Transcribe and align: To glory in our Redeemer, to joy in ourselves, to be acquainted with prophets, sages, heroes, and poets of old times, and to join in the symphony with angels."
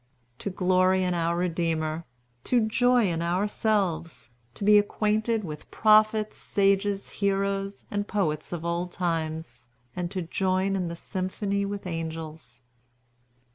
To 0.39 0.49
glory 0.49 1.03
in 1.03 1.13
our 1.13 1.37
Redeemer, 1.37 2.05
to 2.45 2.61
joy 2.65 3.05
in 3.07 3.21
ourselves, 3.21 4.31
to 4.55 4.63
be 4.63 4.79
acquainted 4.79 5.43
with 5.43 5.69
prophets, 5.69 6.37
sages, 6.37 7.11
heroes, 7.21 7.85
and 7.91 8.07
poets 8.07 8.51
of 8.51 8.65
old 8.65 8.91
times, 8.91 9.67
and 9.95 10.09
to 10.09 10.23
join 10.23 10.75
in 10.75 10.87
the 10.87 10.95
symphony 10.95 11.65
with 11.65 11.85
angels." 11.85 12.63